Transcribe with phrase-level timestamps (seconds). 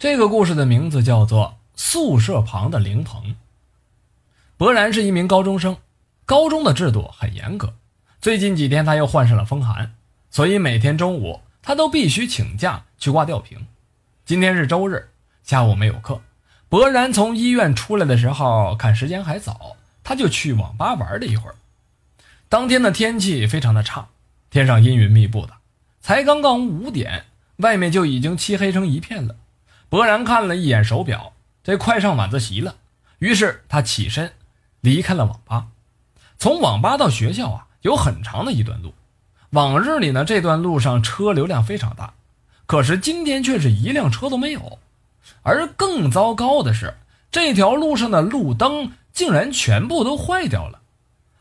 [0.00, 3.22] 这个故事的名字叫做《宿舍旁的灵棚》。
[4.56, 5.76] 博然是一名高中生，
[6.24, 7.74] 高中的制度很严格。
[8.18, 9.92] 最近几天他又患上了风寒，
[10.30, 13.66] 所以每天中午他都必须请假去挂吊瓶。
[14.24, 15.10] 今天是周日，
[15.42, 16.22] 下午没有课。
[16.70, 21.56] 博然从医院出来的时候，看时间还早，他就去网吧玩了一会儿。
[22.48, 24.08] 当天的天气非常的差，
[24.48, 25.52] 天上阴云密布的，
[26.00, 27.26] 才刚刚五点，
[27.56, 29.36] 外面就已经漆黑成一片了。
[29.90, 31.32] 博然看了一眼手表，
[31.64, 32.76] 这快上晚自习了。
[33.18, 34.32] 于是他起身
[34.80, 35.66] 离开了网吧。
[36.38, 38.94] 从网吧到学校啊，有很长的一段路。
[39.50, 42.14] 往日里呢，这段路上车流量非常大，
[42.66, 44.78] 可是今天却是一辆车都没有。
[45.42, 46.94] 而更糟糕的是，
[47.32, 50.80] 这条路上的路灯竟然全部都坏掉了。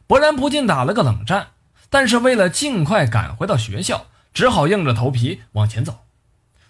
[0.07, 1.49] 博然不禁打了个冷战，
[1.91, 5.99] 但是为了尽快赶回到学校，只好硬着头皮往前走。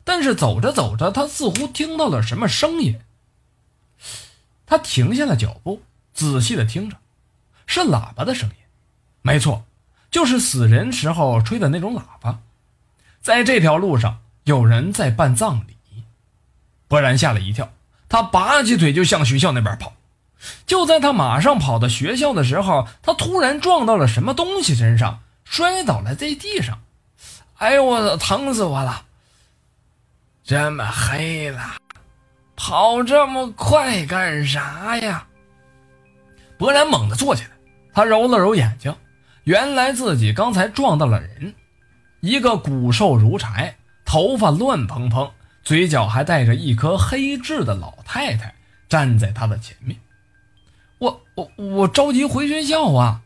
[0.10, 3.00] 但是走着走着，他似乎听到了什么声音。
[4.66, 5.84] 他停下了脚步，
[6.16, 6.98] 仔细的听着，
[7.68, 8.56] 是喇叭的声音。
[9.22, 9.66] 没错，
[10.10, 12.40] 就是死人时候吹的那种喇叭。
[13.22, 15.76] 在这条路上，有人在办葬礼。
[16.88, 17.72] 柏然吓了一跳，
[18.10, 19.94] 他拔起腿就向学校那边跑。
[20.66, 26.82] 就在他马上跑到学校的时候，他突然撞到了什么东西身上，摔倒了在地上。
[27.58, 29.06] 哎呦，我疼死我了！
[30.50, 31.76] 这么黑了，
[32.56, 35.28] 跑这么快干啥呀？
[36.58, 37.52] 博然猛地坐起来，
[37.94, 38.96] 他揉了揉眼睛，
[39.44, 41.54] 原来自己刚才撞到了人，
[42.22, 45.30] 一个骨瘦如柴、头发乱蓬蓬、
[45.62, 48.56] 嘴角还带着一颗黑痣的老太太
[48.90, 50.00] 站在他的前面。
[50.98, 53.22] 我我我着急回学校啊！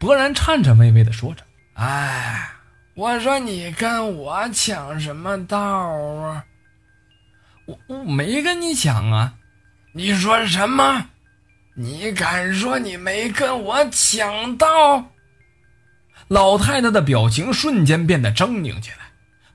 [0.00, 1.44] 博然颤颤巍巍地说着
[1.78, 2.50] ：“哎，
[2.94, 6.44] 我说你跟我抢什么道啊？”
[7.66, 9.34] 我我没跟你抢啊！
[9.92, 11.06] 你说什么？
[11.74, 15.04] 你敢说你没跟我抢到？
[16.28, 18.98] 老太太的表情瞬间变得狰狞起来。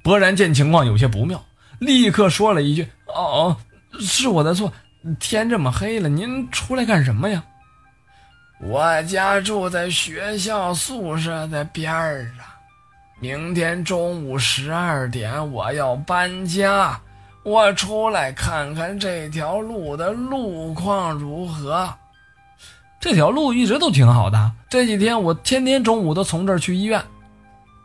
[0.03, 1.43] 博然见情况有些不妙，
[1.79, 3.55] 立刻说了一句：“哦，
[3.99, 4.71] 是我的错。
[5.19, 7.43] 天这么黑了，您出来干什么呀？”
[8.61, 12.45] 我家住在学校宿舍的边儿上，
[13.19, 16.99] 明天中午十二点我要搬家。
[17.43, 21.91] 我出来看看这条路的路况如何。
[22.99, 27.03] 这条路一直都挺好的，这几天我天天中午都从这儿去医院。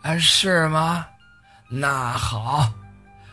[0.03, 1.06] 啊，是吗？
[1.69, 2.71] 那好，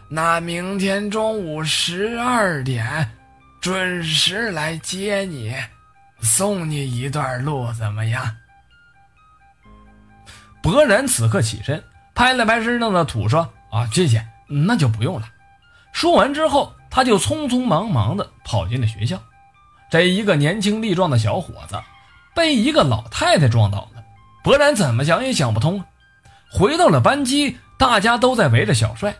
[0.09, 3.11] 那明天中午十二点
[3.59, 5.53] 准时来接你，
[6.21, 8.23] 送你一段路，怎么样？
[10.61, 11.83] 博然此刻起身，
[12.15, 15.27] 拍了拍身上的土，说：“啊，谢谢，那就不用了。”
[15.93, 19.17] 说完之后，他就匆匆忙忙地跑进了学校。
[19.89, 21.79] 这一个年轻力壮的小伙子
[22.35, 24.03] 被一个老太太撞倒了，
[24.43, 25.81] 博然怎么想也想不通。
[26.51, 29.15] 回到了班级，大家都在围着小帅。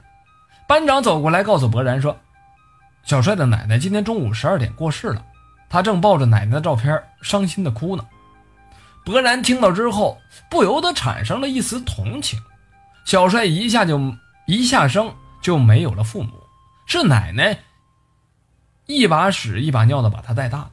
[0.68, 2.18] 班长走过来告诉博然说
[3.06, 5.24] ：“小帅的奶奶今天中午十二点过世了，
[5.70, 8.04] 他正抱着奶奶的照片，伤心地哭呢。”
[9.06, 10.18] 博然听到之后，
[10.50, 12.40] 不由得产生了一丝同情。
[13.06, 14.00] 小帅一下就
[14.48, 16.32] 一下生就没有了父母。
[16.86, 17.58] 是奶奶
[18.86, 20.72] 一把屎一把尿的把他带大的，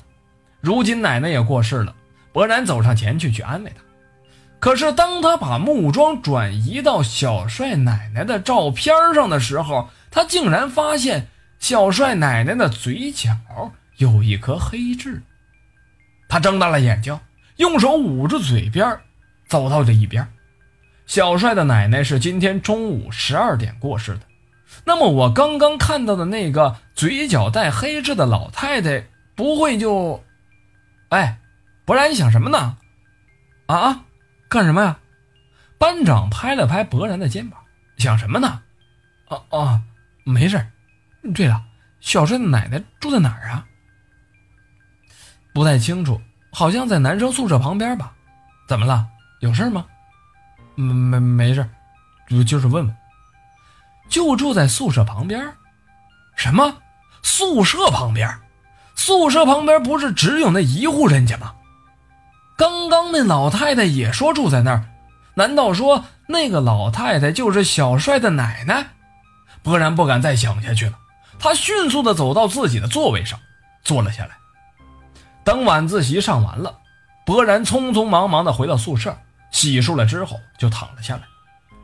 [0.60, 1.94] 如今奶奶也过世了，
[2.32, 3.82] 柏然走上前去去安慰他。
[4.59, 11.28] 可是当他把木桩转移到小帅奶奶的照片上的时候，他竟然发现
[11.59, 13.31] 小帅奶奶的嘴角
[13.97, 15.22] 有一颗黑痣。
[16.28, 17.19] 他睁大了眼睛，
[17.56, 19.00] 用手捂住嘴边，
[19.49, 20.26] 走到这一边。
[21.06, 24.20] 小帅的奶奶是今天中午十二点过世的。
[24.84, 30.25] 那么我刚刚看到的那个嘴角带黑痣的老太太，不会就……
[31.10, 31.38] 哎，
[31.84, 32.76] 不然你想什么呢？
[33.66, 34.04] 啊啊，
[34.48, 34.98] 干什么呀？
[35.78, 37.60] 班长拍了拍博然的肩膀，
[37.97, 38.62] 想什么呢？
[39.28, 39.81] 哦哦，
[40.25, 40.64] 没事。
[41.34, 41.62] 对了，
[42.00, 43.67] 小帅的奶奶住在哪儿啊？
[45.52, 46.20] 不太清楚，
[46.52, 48.12] 好像在男生宿舍旁边吧？
[48.69, 49.06] 怎么了？
[49.40, 49.84] 有事吗？
[50.75, 51.69] 没没事，
[52.46, 52.96] 就是问问。
[54.10, 55.40] 就住在宿舍旁边，
[56.36, 56.74] 什么？
[57.22, 58.28] 宿舍旁边？
[58.96, 61.54] 宿舍旁边不是只有那一户人家吗？
[62.58, 64.84] 刚刚那老太太也说住在那儿，
[65.34, 68.88] 难道说那个老太太就是小帅的奶奶？
[69.62, 70.98] 柏然不敢再想下去了，
[71.38, 73.38] 他迅速的走到自己的座位上，
[73.82, 74.32] 坐了下来。
[75.44, 76.78] 等晚自习上完了，
[77.24, 79.16] 柏然匆匆忙忙的回到宿舍，
[79.50, 81.22] 洗漱了之后就躺了下来。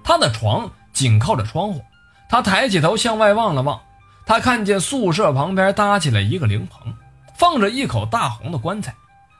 [0.04, 1.82] 他的床紧靠着窗户。
[2.28, 3.80] 他抬起头向外望了望，
[4.24, 6.92] 他看见宿舍旁边搭起了一个灵棚，
[7.36, 8.94] 放着一口大红的棺材，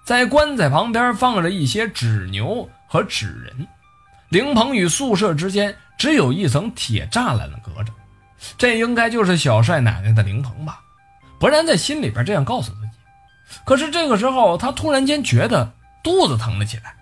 [0.05, 3.67] 在棺材旁边放着一些纸牛和纸人。
[4.29, 7.93] 灵棚与宿舍之间只有一层铁栅栏隔着，
[8.59, 10.81] 这应该就是小帅奶奶的灵棚吧？
[11.39, 12.91] 博然在心里边这样告诉自己。
[13.65, 15.73] 可是这个时候，他突然间觉得
[16.03, 16.95] 肚子疼了起来。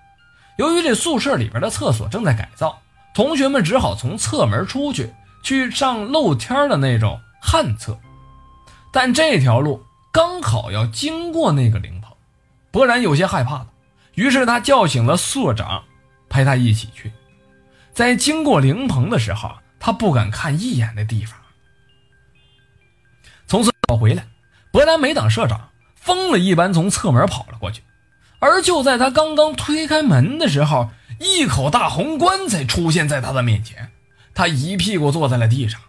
[0.56, 2.78] 由于这宿舍里边的厕所正在改造，
[3.14, 5.12] 同学们只好从侧门出去，
[5.44, 7.96] 去上露天的那种旱厕。
[8.90, 12.10] 但这条路刚好要经过那个灵棚，
[12.72, 13.68] 博然有些害怕了。
[14.14, 15.84] 于是他叫醒了宿长，
[16.28, 17.12] 陪他一起去。
[17.92, 21.38] 在经过灵棚的时候，他不敢看一眼的地方。
[23.46, 24.26] 从厕所回来，
[24.72, 25.68] 博然没等社长。
[25.94, 27.82] 疯了一般从侧门跑了过去，
[28.38, 33.90] 而就在他刚刚推开门的时候，一口大红棺材出现在他的面前，
[34.34, 35.80] 他一屁股坐在了地上，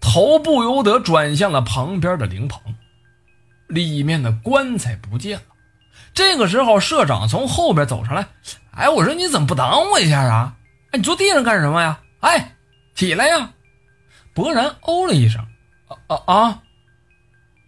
[0.00, 2.62] 头不由得转向了旁边的灵棚，
[3.66, 5.44] 里面的棺材不见了。
[6.14, 8.26] 这个时候，社长从后边走上来，
[8.70, 10.56] 哎，我说你怎么不挡我一下啊？
[10.90, 12.00] 哎，你坐地上干什么呀？
[12.20, 12.54] 哎，
[12.94, 13.50] 起来呀！
[14.34, 15.44] 博然哦了一声，
[15.88, 16.62] 啊啊啊！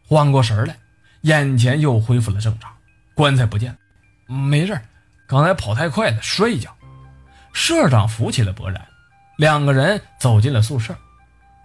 [0.07, 0.77] 缓过神来。
[1.23, 2.73] 眼前又恢复了正常，
[3.15, 4.81] 棺材不见了，没事
[5.27, 6.75] 刚才跑太快了，摔一跤。
[7.53, 8.83] 社长扶起了博然，
[9.41, 10.95] 两个人走进了宿舍。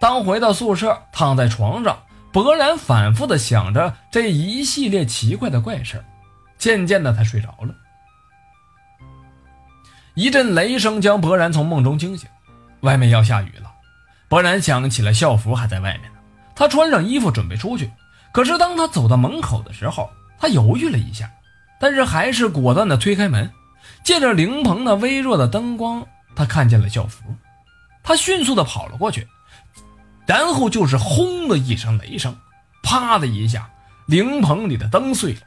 [0.00, 1.98] 当回到宿舍，躺在床上，
[2.32, 6.02] 博然反复的想着这一系列奇怪的怪事
[6.56, 7.74] 渐渐的，他睡着了。
[10.14, 12.26] 一阵雷声将博然从梦中惊醒，
[12.80, 13.70] 外面要下雨了。
[14.26, 16.18] 博然想起了校服还在外面呢，
[16.54, 17.90] 他穿上衣服准备出去。
[18.32, 20.08] 可是当他走到门口的时候，
[20.38, 21.30] 他犹豫了一下，
[21.78, 23.50] 但是还是果断地推开门。
[24.02, 27.22] 借着灵棚那微弱的灯光，他看见了校服。
[28.06, 29.26] 他迅速地跑了过去，
[30.26, 32.34] 然后就是轰的一声雷声，
[32.82, 33.68] 啪的一下，
[34.06, 35.40] 灵棚里的灯碎了。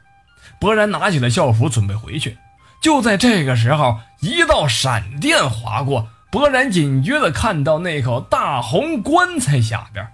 [0.60, 2.36] 博然拿起了校服准备回去，
[2.82, 10.06] 就在这个时候，一道闪电划过，博然隐约地看到那口大红棺材下边。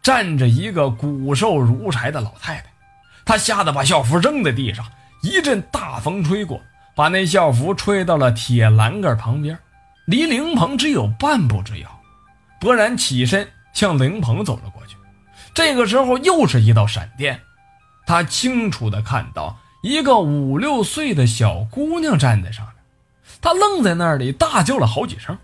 [0.00, 2.64] 站着一个骨瘦如柴的老太太，
[3.26, 4.86] 她吓得把校服扔在地上，
[5.22, 6.62] 一阵大风吹过，
[6.94, 9.58] 把那校服吹到了铁栏杆旁边，
[10.08, 12.00] 离灵棚只有半步之遥。
[12.58, 14.96] 博然起身向灵棚走了过去，
[15.52, 17.38] 这个时候又是一道闪电，
[18.06, 22.74] 他清楚的看到一个五六岁的小姑娘站在上面，
[23.42, 25.36] 他愣在那里，大叫了好几声。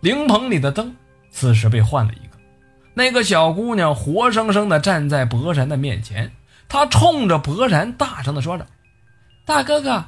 [0.00, 0.94] 灵棚里的灯
[1.30, 2.38] 此时被换了一个。
[2.92, 6.30] 那个小姑娘活生生的站在博然的面前，
[6.68, 8.66] 她冲着博然大声地说着
[9.46, 10.04] ：“大哥哥，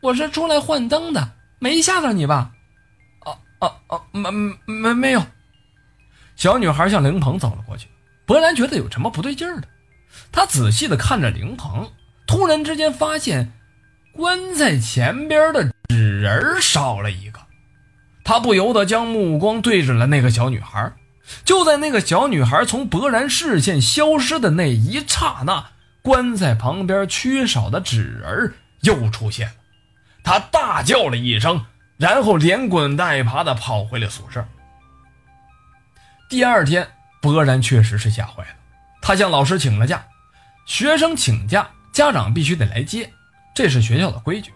[0.00, 2.51] 我是出来换灯的，没吓到你吧
[3.62, 4.30] ？”“哦哦，没
[4.66, 5.24] 没没有。”
[6.36, 7.86] 小女孩向灵棚走了过去。
[8.26, 9.68] 博然觉得有什么不对劲儿的，
[10.30, 11.90] 他仔细的看着灵棚，
[12.26, 13.52] 突然之间发现
[14.12, 17.40] 棺材前边的纸人少了一个，
[18.24, 20.92] 他不由得将目光对准了那个小女孩。
[21.44, 25.70] 就在那个小女孩从博然视线消失的那一刹那，
[26.02, 29.54] 棺材旁边缺少的纸人又出现了。
[30.24, 31.64] 他大叫了一声，
[32.02, 34.44] 然后连滚带爬地跑回了宿舍。
[36.28, 36.84] 第二天，
[37.20, 38.48] 博然确实是吓坏了，
[39.00, 40.04] 他向老师请了假。
[40.66, 43.08] 学生请假，家长必须得来接，
[43.54, 44.52] 这是学校的规矩。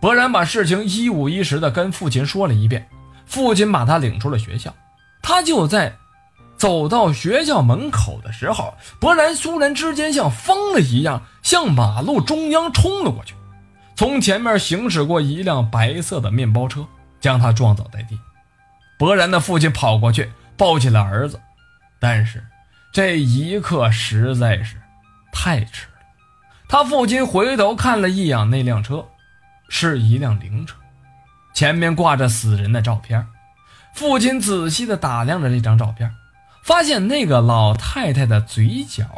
[0.00, 2.88] 博然把事情一五一十地跟父亲说了一遍，
[3.26, 4.74] 父亲把他领出了学校。
[5.22, 5.96] 他就在。
[6.56, 13.36] 走到学校门口的时候，博然突然之间像疯了一样，向马路中央冲了过去。
[13.94, 16.84] 从前面行驶过一辆白色的面包车，
[17.20, 18.18] 将他撞倒在地。
[18.98, 21.40] 勃然的父亲跑过去抱起了儿子，
[21.98, 22.44] 但是
[22.92, 24.76] 这一刻实在是
[25.32, 26.00] 太迟了。
[26.68, 29.06] 他父亲回头看了一眼那辆车，
[29.68, 30.76] 是一辆灵车，
[31.54, 33.26] 前面挂着死人的照片。
[33.92, 36.14] 父亲仔细地打量着这张照片。
[36.64, 39.08] 发现那个老太太的嘴角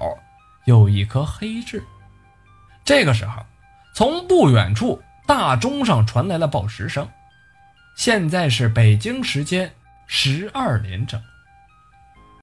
[0.67, 1.83] 有一颗黑痣。
[2.85, 3.45] 这个时候，
[3.93, 7.09] 从不远处大钟上传来了报时声。
[7.95, 9.71] 现在是北京时间
[10.07, 11.21] 十二点整。